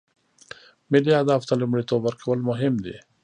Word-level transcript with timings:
ملي 0.91 1.11
اهدافو 1.19 1.47
ته 1.49 1.55
لومړیتوب 1.61 2.01
ورکول 2.03 2.39
مهم 2.49 2.73
دي 2.85 2.95